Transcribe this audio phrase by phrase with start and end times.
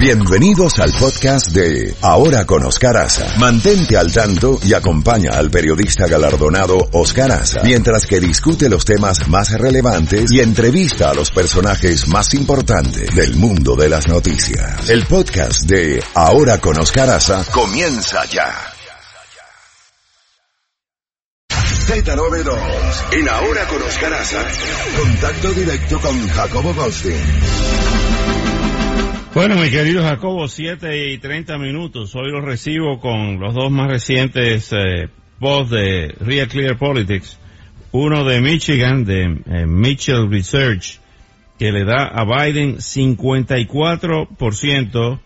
[0.00, 3.36] Bienvenidos al podcast de Ahora con Oscar Aza.
[3.38, 9.28] Mantente al tanto y acompaña al periodista galardonado Oscar Aza mientras que discute los temas
[9.28, 14.88] más relevantes y entrevista a los personajes más importantes del mundo de las noticias.
[14.88, 18.54] El podcast de Ahora con Oscar Aza comienza ya.
[21.50, 22.56] Z92
[23.12, 24.46] en Ahora con Oscar Aza.
[24.96, 28.59] Contacto directo con Jacobo Goldstein.
[29.40, 32.14] Bueno, mi querido Jacobo, 7 y 30 minutos.
[32.14, 37.38] Hoy los recibo con los dos más recientes eh, posts de Real Clear Politics.
[37.90, 41.00] Uno de Michigan, de eh, Mitchell Research,
[41.58, 45.20] que le da a Biden 54%,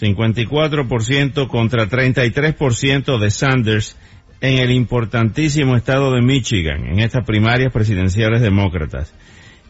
[0.00, 3.98] 54% contra 33% de Sanders
[4.40, 9.12] en el importantísimo estado de Michigan, en estas primarias presidenciales demócratas.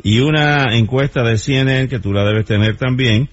[0.04, 3.28] Y una encuesta de CNN, que tú la debes tener también,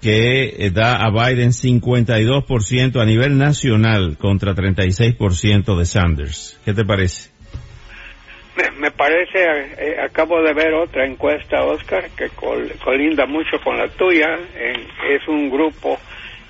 [0.00, 6.60] que eh, da a Biden 52% a nivel nacional contra 36% de Sanders.
[6.64, 7.30] ¿Qué te parece?
[8.78, 9.38] Me, parece,
[9.78, 12.28] eh, acabo de ver otra encuesta, Oscar, que
[12.82, 14.38] colinda mucho con la tuya.
[15.10, 15.98] es un grupo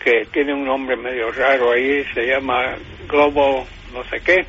[0.05, 2.77] que tiene un nombre medio raro ahí, se llama
[3.09, 4.47] Global no sé qué,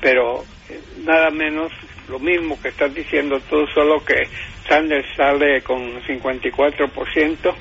[0.00, 1.70] pero eh, nada menos
[2.08, 4.24] lo mismo que estás diciendo tú, solo que
[4.66, 7.54] Sanders sale con 54%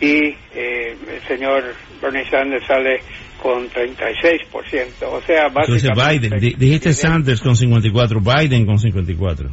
[0.00, 3.00] y eh, el señor Bernie Sanders sale
[3.42, 5.02] con 36%.
[5.02, 6.28] O sea, básicamente...
[6.28, 9.48] Biden, dijiste Sanders con 54, Biden con 54.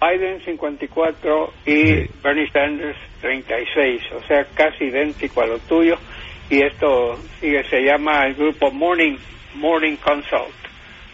[0.00, 5.96] Biden 54 y Bernie Sanders 36, o sea, casi idéntico a lo tuyo.
[6.48, 9.16] Y esto sigue, se llama el grupo Morning,
[9.56, 10.54] Morning Consult.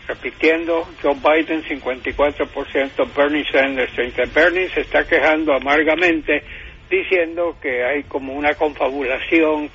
[0.06, 4.32] Repitiendo, Joe Biden 54%, Bernie Sanders 30%.
[4.32, 6.44] Bernie se está quejando amargamente
[6.90, 9.70] diciendo que hay como una confabulación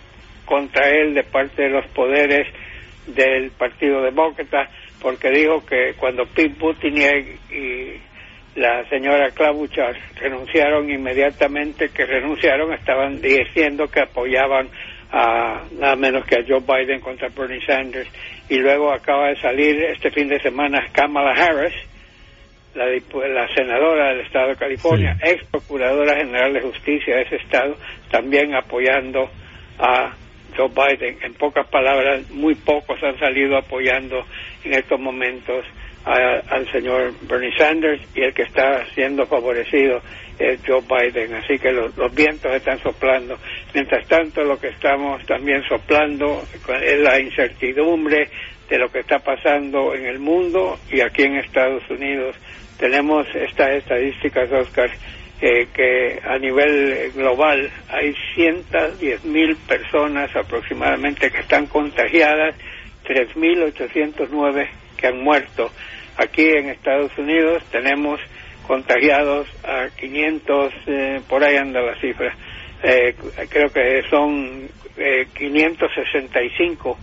[0.45, 2.47] contra él de parte de los poderes
[3.07, 4.69] del Partido Demócrata,
[5.01, 8.01] porque dijo que cuando Pete Buttigieg y
[8.59, 14.67] la señora Klobuchar renunciaron inmediatamente, que renunciaron, estaban diciendo que apoyaban
[15.11, 18.09] a nada menos que a Joe Biden contra Bernie Sanders.
[18.49, 21.73] Y luego acaba de salir este fin de semana Kamala Harris,
[22.75, 27.75] la, la senadora del Estado de California, ex procuradora general de justicia de ese Estado,
[28.09, 29.29] también apoyando
[29.79, 30.15] a
[30.55, 31.17] Joe Biden.
[31.21, 34.25] En pocas palabras, muy pocos han salido apoyando
[34.63, 35.65] en estos momentos
[36.03, 40.01] al señor Bernie Sanders y el que está siendo favorecido
[40.39, 41.35] es Joe Biden.
[41.35, 43.37] Así que los, los vientos están soplando.
[43.73, 46.41] Mientras tanto, lo que estamos también soplando
[46.81, 48.29] es la incertidumbre
[48.71, 52.37] de lo que está pasando en el mundo y aquí en Estados Unidos
[52.79, 54.89] tenemos estas estadísticas, Oscar,
[55.41, 62.55] eh, que a nivel global hay 110 mil personas aproximadamente que están contagiadas,
[63.05, 65.69] 3.809 que han muerto.
[66.15, 68.21] Aquí en Estados Unidos tenemos
[68.65, 72.33] contagiados a 500, eh, por ahí anda la cifra,
[72.83, 73.15] eh,
[73.49, 74.69] creo que son
[75.33, 76.97] 565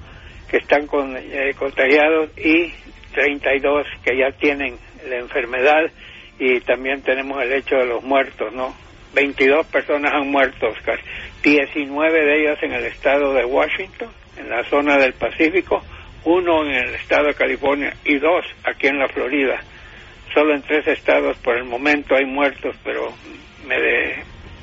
[0.51, 1.17] que están con,
[1.59, 2.73] contagiados y
[3.13, 4.77] 32 que ya tienen
[5.09, 5.91] la enfermedad
[6.39, 8.75] y también tenemos el hecho de los muertos, ¿no?
[9.15, 10.99] 22 personas han muerto, Oscar.
[11.43, 15.83] 19 de ellas en el estado de Washington, en la zona del Pacífico,
[16.25, 19.61] uno en el estado de California y dos aquí en la Florida.
[20.35, 23.13] Solo en tres estados por el momento hay muertos, pero
[23.67, 23.77] me,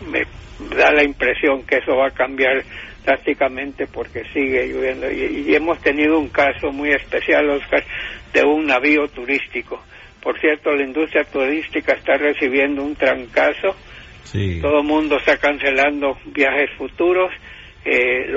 [0.09, 0.22] me
[0.75, 2.63] da la impresión que eso va a cambiar
[3.05, 5.11] drásticamente porque sigue lloviendo.
[5.11, 7.83] Y, y hemos tenido un caso muy especial, Oscar,
[8.33, 9.81] de un navío turístico
[10.25, 13.75] por cierto, la industria turística está recibiendo un trancazo.
[14.59, 17.31] Todo el mundo está cancelando viajes futuros.
[17.85, 18.33] Eh,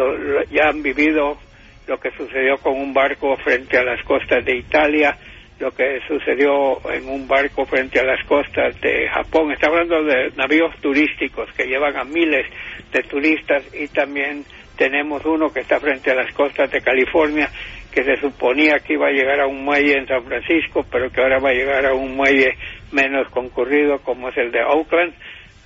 [0.50, 1.38] ya han vivido
[1.86, 5.16] lo que sucedió con un barco frente a las costas de Italia,
[5.60, 9.50] lo que sucedió en un barco frente a las costas de Japón.
[9.52, 12.44] Está hablando de navíos turísticos que llevan a miles
[12.92, 14.44] de turistas y también
[14.78, 17.50] tenemos uno que está frente a las costas de California
[17.92, 21.20] que se suponía que iba a llegar a un muelle en San Francisco, pero que
[21.20, 22.56] ahora va a llegar a un muelle
[22.92, 25.14] menos concurrido como es el de Oakland.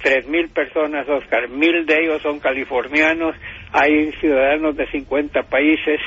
[0.03, 3.37] Tres mil personas, Oscar, mil de ellos son californianos,
[3.71, 6.01] hay ciudadanos de 50 países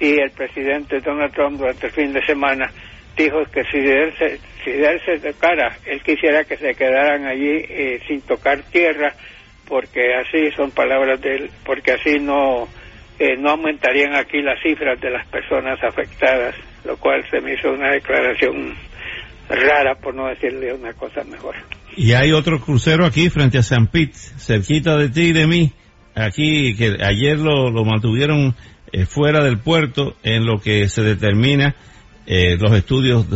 [0.00, 2.70] y el presidente Donald Trump durante el fin de semana
[3.16, 7.64] dijo que si él se, si él se tocara, él quisiera que se quedaran allí
[7.68, 9.12] eh, sin tocar tierra,
[9.68, 12.68] porque así son palabras de él, porque así no
[13.18, 16.54] eh, no aumentarían aquí las cifras de las personas afectadas,
[16.84, 18.74] lo cual se me hizo una declaración
[19.48, 21.54] rara, por no decirle una cosa mejor.
[21.96, 25.72] Y hay otro crucero aquí frente a San Pete, cerquita de ti y de mí,
[26.14, 28.54] aquí que ayer lo, lo mantuvieron
[28.92, 31.74] eh, fuera del puerto en lo que se determina
[32.26, 33.26] eh, los estudios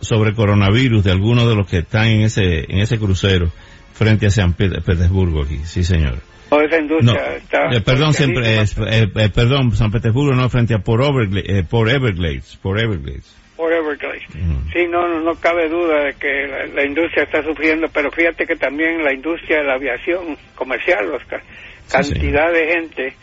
[0.00, 3.50] sobre, coronavirus de algunos de los que están en ese en ese crucero
[3.92, 6.18] frente a San Petersburgo aquí, sí señor.
[7.72, 8.64] Eh, perdón, siempre,
[9.32, 13.36] perdón, San Petersburgo no frente a por, Everglades, por Everglades, por Everglades.
[13.56, 14.22] Por Everglades.
[14.72, 19.04] Sí, no, no, cabe duda de que la, industria está sufriendo, pero fíjate que también
[19.04, 21.42] la industria de la aviación comercial, Oscar,
[21.88, 23.14] cantidad de gente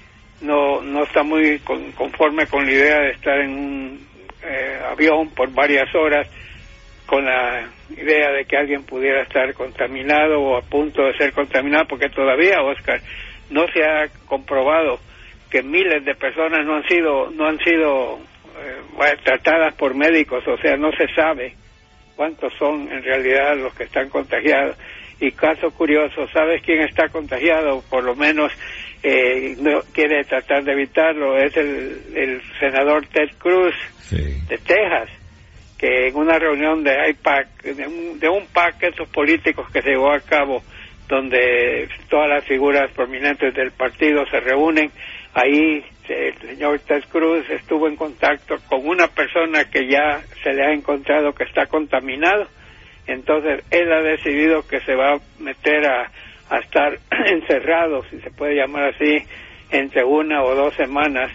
[0.41, 4.07] no, no está muy conforme con la idea de estar en un
[4.43, 6.27] eh, avión por varias horas
[7.07, 11.87] con la idea de que alguien pudiera estar contaminado o a punto de ser contaminado,
[11.87, 13.01] porque todavía, Oscar,
[13.49, 14.99] no se ha comprobado
[15.49, 18.19] que miles de personas no han sido no han sido
[18.59, 21.55] eh, tratadas por médicos, o sea, no se sabe
[22.15, 24.77] cuántos son en realidad los que están contagiados.
[25.19, 27.81] Y caso curioso, ¿sabes quién está contagiado?
[27.89, 28.51] Por lo menos
[29.01, 33.73] eh, no quiere tratar de evitarlo, es el, el senador Ted Cruz
[34.11, 35.09] de Texas,
[35.77, 40.11] que en una reunión de IPAC, de un, de un PAC políticos que se llevó
[40.11, 40.63] a cabo,
[41.07, 44.91] donde todas las figuras prominentes del partido se reúnen,
[45.33, 50.65] ahí el señor Ted Cruz estuvo en contacto con una persona que ya se le
[50.65, 52.47] ha encontrado que está contaminado,
[53.05, 56.11] entonces él ha decidido que se va a meter a
[56.49, 56.97] a estar
[57.27, 59.17] encerrado, si se puede llamar así,
[59.71, 61.31] entre una o dos semanas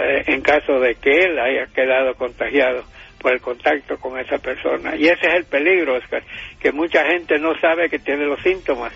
[0.00, 2.84] en caso de que él haya quedado contagiado
[3.22, 4.94] por el contacto con esa persona.
[4.96, 6.22] Y ese es el peligro, Oscar,
[6.60, 8.92] que mucha gente no sabe que tiene los síntomas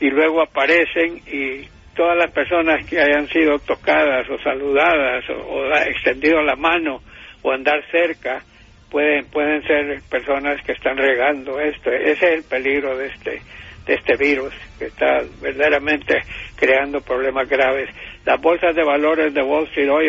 [0.00, 1.66] y luego aparecen y
[1.96, 7.02] todas las personas que hayan sido tocadas o saludadas o, extendido la mano
[7.42, 8.42] o andar cerca
[8.90, 11.90] pueden pueden ser personas que están regando esto.
[11.90, 13.42] Ese es el peligro de este
[13.88, 16.22] de este virus que está verdaderamente
[16.56, 17.88] creando problemas graves.
[18.24, 20.08] Las bolsas de valores de Wall Street hoy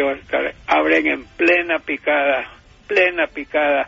[0.67, 2.45] abren en plena picada,
[2.89, 3.87] plena picada,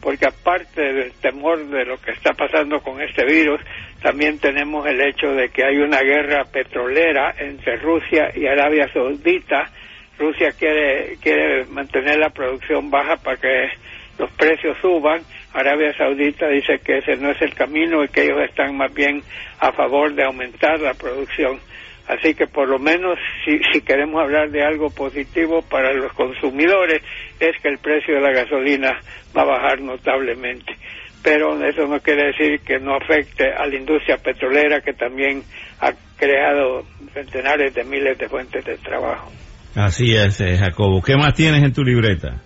[0.00, 3.60] porque aparte del temor de lo que está pasando con este virus,
[4.02, 9.70] también tenemos el hecho de que hay una guerra petrolera entre Rusia y Arabia Saudita.
[10.18, 13.70] Rusia quiere, quiere mantener la producción baja para que
[14.18, 15.22] los precios suban
[15.54, 19.22] Arabia Saudita dice que ese no es el camino y que ellos están más bien
[19.60, 21.60] a favor de aumentar la producción.
[22.08, 27.02] Así que por lo menos si, si queremos hablar de algo positivo para los consumidores
[27.38, 29.00] es que el precio de la gasolina
[29.36, 30.76] va a bajar notablemente.
[31.22, 35.42] Pero eso no quiere decir que no afecte a la industria petrolera que también
[35.80, 36.84] ha creado
[37.14, 39.30] centenares de miles de fuentes de trabajo.
[39.76, 41.00] Así es, eh, Jacobo.
[41.00, 42.42] ¿Qué más tienes en tu libreta?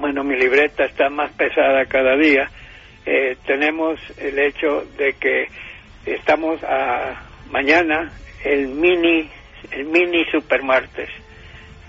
[0.00, 2.50] bueno, mi libreta está más pesada cada día.
[3.06, 5.48] Eh, tenemos el hecho de que
[6.04, 8.12] estamos a mañana
[8.44, 9.30] el mini
[9.70, 11.08] el mini supermartes.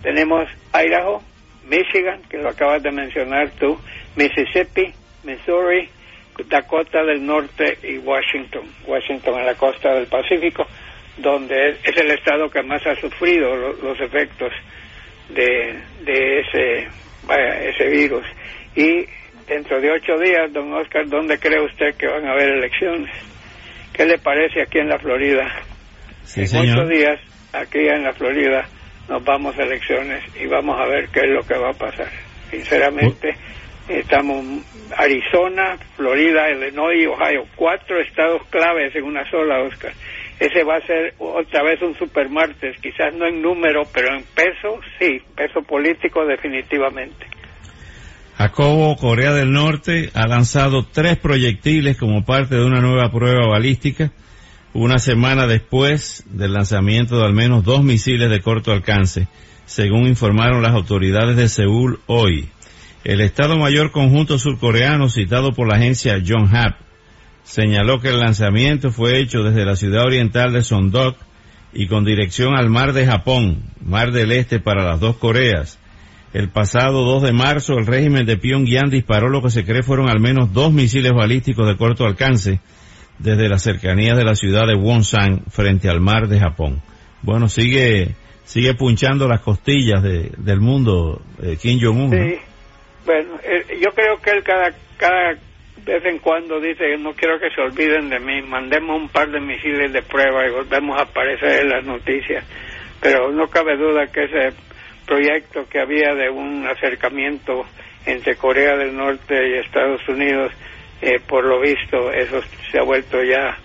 [0.01, 1.21] Tenemos Idaho,
[1.67, 3.77] Michigan, que lo acabas de mencionar tú,
[4.15, 4.93] Mississippi,
[5.23, 5.89] Missouri,
[6.47, 10.65] Dakota del Norte y Washington, Washington en la costa del Pacífico,
[11.17, 14.51] donde es, el estado que más ha sufrido los efectos
[15.29, 16.87] de, de ese
[17.69, 18.25] ese virus.
[18.75, 19.05] Y
[19.47, 23.34] dentro de ocho días, don Oscar, ¿dónde cree usted que van a haber elecciones?
[23.95, 25.45] ¿Qué le parece aquí en la Florida?
[26.35, 27.19] en ocho días,
[27.53, 28.67] aquí en la Florida,
[29.07, 32.09] nos vamos a elecciones y vamos a ver qué es lo que va a pasar.
[32.51, 33.33] Sinceramente,
[33.87, 34.43] estamos
[34.97, 39.93] Arizona, Florida, Illinois y Ohio, cuatro estados claves en una sola, Oscar.
[40.39, 44.81] Ese va a ser otra vez un supermartes, quizás no en número, pero en peso,
[44.99, 47.25] sí, peso político definitivamente.
[48.37, 54.11] Jacobo, Corea del Norte, ha lanzado tres proyectiles como parte de una nueva prueba balística,
[54.73, 59.29] una semana después del lanzamiento de al menos dos misiles de corto alcance,
[59.65, 62.49] según informaron las autoridades de Seúl hoy.
[63.05, 66.81] El Estado Mayor Conjunto Surcoreano, citado por la agencia John Happ,
[67.45, 71.15] señaló que el lanzamiento fue hecho desde la ciudad oriental de Sondok
[71.71, 75.79] y con dirección al mar de Japón, mar del este para las dos Coreas.
[76.33, 80.09] El pasado 2 de marzo el régimen de Pyongyang disparó lo que se cree fueron
[80.09, 82.59] al menos dos misiles balísticos de corto alcance
[83.19, 86.81] desde las cercanías de la ciudad de Wonsan frente al mar de Japón.
[87.21, 92.11] Bueno, sigue sigue punchando las costillas del mundo eh, Kim Jong-un.
[92.11, 92.39] Sí.
[93.05, 95.33] Bueno, eh, yo creo que él cada, cada
[95.85, 99.39] vez en cuando dice, no quiero que se olviden de mí, mandemos un par de
[99.39, 102.43] misiles de prueba y volvemos a aparecer en las noticias.
[103.01, 104.55] Pero no cabe duda que ese
[105.05, 107.65] proyecto que había de un acercamiento
[108.05, 110.51] entre Corea del Norte y Estados Unidos,
[111.01, 113.57] eh, por lo visto, eso se ha vuelto ya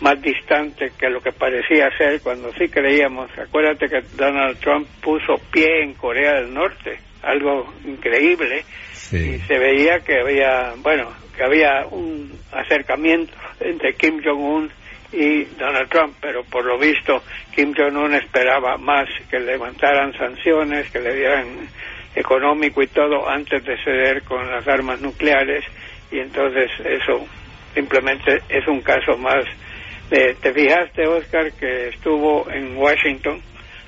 [0.00, 3.30] más distante que lo que parecía ser cuando sí creíamos.
[3.38, 8.64] Acuérdate que Donald Trump puso pie en Corea del Norte, algo increíble,
[9.12, 14.70] y se veía que había, bueno, que había un acercamiento entre Kim Jong-un
[15.12, 17.22] y Donald Trump, pero por lo visto
[17.54, 21.46] Kim Jong-un esperaba más que levantaran sanciones, que le dieran
[22.14, 25.64] económico y todo antes de ceder con las armas nucleares
[26.10, 27.26] y entonces eso
[27.74, 29.44] simplemente es un caso más
[30.10, 33.40] ¿Te fijaste, Oscar, que estuvo en Washington,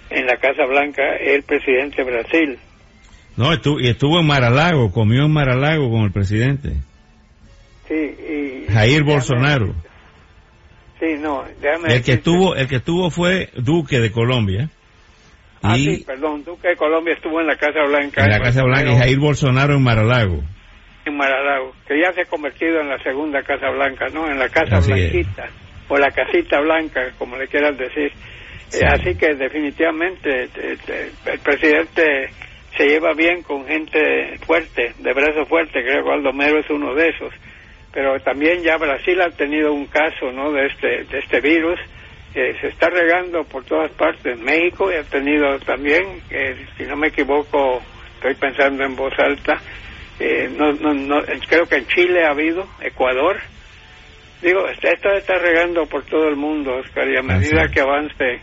[0.08, 2.58] en la Casa Blanca, el presidente de Brasil?
[3.36, 6.74] No, estuvo, y estuvo en Maralago, comió en Maralago con el presidente.
[7.88, 8.72] Sí, y...
[8.72, 9.74] Jair Bolsonaro.
[11.02, 14.68] Sí, no, déjame El que estuvo, el que estuvo fue Duque de Colombia.
[15.60, 18.22] Ah, sí, perdón, Duque de Colombia estuvo en la Casa Blanca.
[18.22, 20.44] En la Casa Blanca y Jair Bolsonaro en Maralago.
[21.04, 24.30] En Maralago, que ya se ha convertido en la segunda Casa Blanca, ¿no?
[24.30, 25.50] En la Casa Blanquita
[25.88, 28.12] o la casita blanca, como le quieras decir.
[28.72, 32.30] Eh, así que definitivamente el presidente
[32.76, 37.08] se lleva bien con gente fuerte, de brazo fuerte, creo que Aldomero es uno de
[37.08, 37.34] esos.
[37.92, 40.50] Pero también ya Brasil ha tenido un caso ¿no?
[40.52, 41.78] de, este, de este virus,
[42.32, 44.38] se está regando por todas partes.
[44.38, 46.22] México ha tenido también,
[46.78, 47.82] si no me equivoco,
[48.14, 49.60] estoy pensando en voz alta,
[50.18, 53.36] eh, no, no, no, creo que en Chile ha habido, Ecuador,
[54.42, 58.40] Digo, esto está regando por todo el mundo, Oscar, y a medida que avance,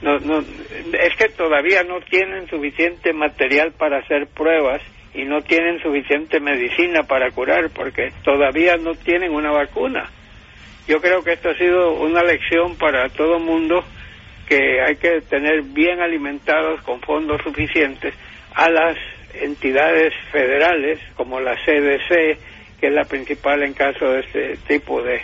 [0.00, 4.80] no, no, es que todavía no tienen suficiente material para hacer pruebas
[5.14, 10.10] y no tienen suficiente medicina para curar porque todavía no tienen una vacuna.
[10.88, 13.84] Yo creo que esto ha sido una lección para todo mundo
[14.48, 18.14] que hay que tener bien alimentados con fondos suficientes
[18.54, 18.96] a las
[19.34, 22.38] entidades federales como la CDC,
[22.80, 25.20] que es la principal en caso de este tipo de,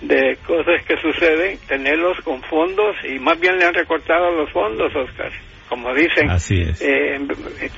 [0.00, 4.94] de cosas que suceden, tenerlos con fondos y más bien le han recortado los fondos,
[4.94, 5.30] Oscar.
[5.70, 7.20] Como dicen, Así eh,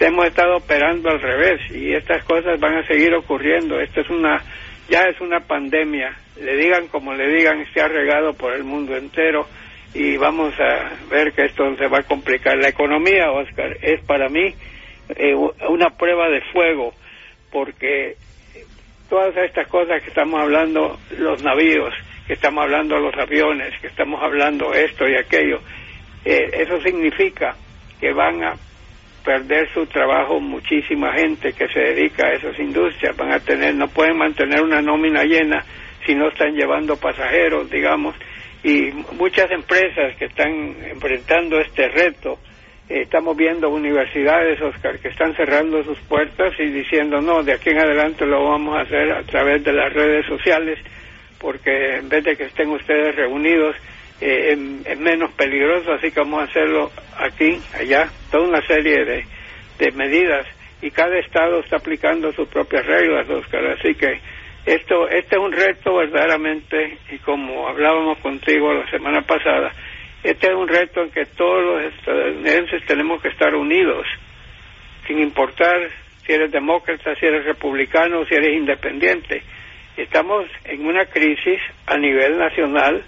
[0.00, 3.78] hemos estado operando al revés y estas cosas van a seguir ocurriendo.
[3.78, 4.42] Esto es una,
[4.88, 6.16] ya es una pandemia.
[6.40, 9.46] Le digan como le digan, se ha regado por el mundo entero
[9.92, 12.56] y vamos a ver que esto se va a complicar.
[12.56, 14.54] La economía, Oscar, es para mí
[15.14, 15.34] eh,
[15.68, 16.94] una prueba de fuego
[17.50, 18.16] porque
[19.11, 21.92] todas estas cosas que estamos hablando, los navíos,
[22.26, 25.61] que estamos hablando los aviones, que estamos hablando esto y aquello,
[26.25, 27.54] eh, eso significa
[28.02, 28.54] que van a
[29.25, 33.87] perder su trabajo muchísima gente que se dedica a esas industrias, van a tener, no
[33.87, 35.64] pueden mantener una nómina llena
[36.04, 38.16] si no están llevando pasajeros, digamos,
[38.64, 42.40] y muchas empresas que están enfrentando este reto,
[42.88, 47.78] estamos viendo universidades, Oscar, que están cerrando sus puertas y diciendo, no, de aquí en
[47.78, 50.80] adelante lo vamos a hacer a través de las redes sociales,
[51.38, 53.76] porque en vez de que estén ustedes reunidos,
[54.22, 59.24] eh, es, menos peligroso, así que vamos a hacerlo aquí, allá, toda una serie de,
[59.78, 60.46] de medidas
[60.80, 64.20] y cada estado está aplicando sus propias reglas, Oscar, así que
[64.64, 69.72] esto este es un reto verdaderamente y como hablábamos contigo la semana pasada,
[70.22, 74.06] este es un reto en que todos los estadounidenses tenemos que estar unidos,
[75.08, 75.90] sin importar
[76.24, 79.42] si eres demócrata, si eres republicano, si eres independiente.
[79.96, 83.02] Estamos en una crisis a nivel nacional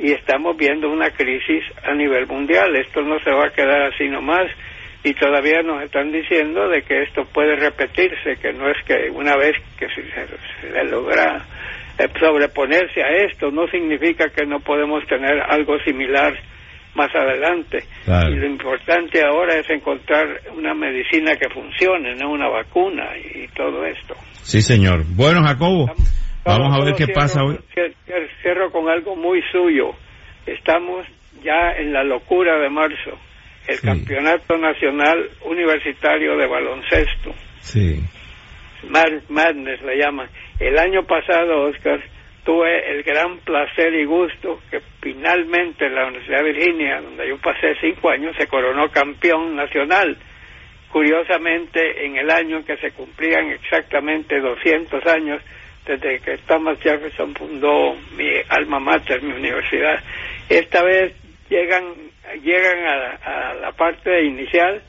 [0.00, 2.74] y estamos viendo una crisis a nivel mundial.
[2.76, 4.46] Esto no se va a quedar así nomás
[5.02, 9.36] y todavía nos están diciendo de que esto puede repetirse, que no es que una
[9.36, 11.44] vez que se, se logra
[11.98, 16.34] eh, sobreponerse a esto, no significa que no podemos tener algo similar
[16.94, 17.84] más adelante.
[18.06, 20.26] Y lo importante ahora es encontrar
[20.56, 24.14] una medicina que funcione, no una vacuna y, todo esto.
[24.42, 25.04] Sí, señor.
[25.14, 25.90] Bueno, Jacobo,
[26.44, 27.58] vamos, a ver qué pasa hoy.
[28.42, 29.92] Cierro con algo muy suyo.
[30.46, 31.06] Estamos
[31.42, 33.18] ya en la locura de marzo,
[33.66, 37.34] el Campeonato Nacional Universitario de Baloncesto.
[37.60, 38.00] Sí.
[39.28, 40.28] Madness le llaman.
[40.58, 42.00] El año pasado, Oscar,
[42.44, 47.74] tuve el gran placer y gusto que finalmente la Universidad de Virginia, donde yo pasé
[47.80, 50.16] cinco años, se coronó campeón nacional.
[50.90, 55.40] Curiosamente, en el año en que se cumplían exactamente 200 años
[55.90, 59.98] desde que Thomas Jefferson fundó mi alma mater, mi universidad.
[60.48, 61.14] Esta vez
[61.48, 61.94] llegan,
[62.42, 64.80] llegan a, la parte inicial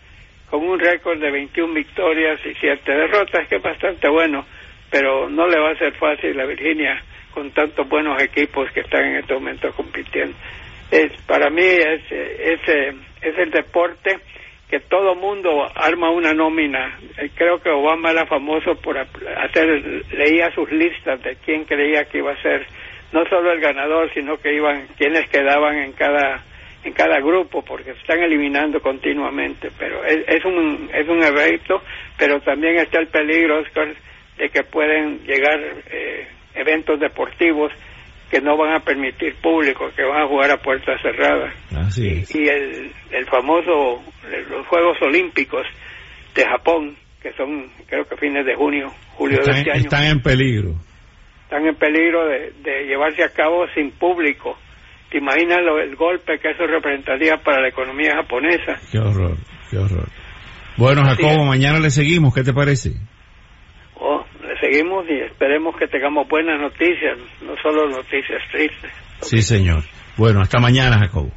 [0.49, 4.45] con un récord de 21 victorias y 7 derrotas, que es bastante bueno,
[4.91, 7.01] pero no le va a ser fácil a Virginia
[7.33, 10.35] con tantos buenos equipos que están en este momento compitiendo.
[10.91, 12.59] Es, para mí es, es,
[13.21, 14.19] es el deporte
[14.71, 16.97] que todo mundo arma una nómina.
[17.17, 22.19] Eh, creo que Obama era famoso por hacer, leía sus listas de quién creía que
[22.19, 22.65] iba a ser
[23.11, 26.45] no solo el ganador, sino que iban quienes quedaban en cada
[26.85, 31.83] en cada grupo porque se están eliminando continuamente, pero es, es un es un evento,
[32.17, 33.93] pero también está el peligro Oscar,
[34.37, 35.59] de que pueden llegar
[35.91, 37.73] eh, eventos deportivos
[38.31, 41.53] que no van a permitir público, que van a jugar a puertas cerradas.
[41.75, 44.01] Así Y el, el famoso,
[44.49, 45.67] los Juegos Olímpicos
[46.33, 50.03] de Japón, que son creo que fines de junio, julio están, de este año, están
[50.05, 50.75] en peligro.
[51.43, 54.57] están en peligro de, de llevarse a cabo sin público.
[55.09, 58.79] ¿Te imaginas lo, el golpe que eso representaría para la economía japonesa?
[58.89, 59.35] Qué horror,
[59.69, 60.07] qué horror.
[60.77, 61.47] Bueno, Jacobo, es.
[61.47, 62.91] mañana le seguimos, ¿qué te parece?
[64.61, 68.91] Seguimos y esperemos que tengamos buenas noticias, no solo noticias tristes.
[69.21, 69.83] Sí, señor.
[70.17, 71.31] Bueno, hasta mañana, Jacobo.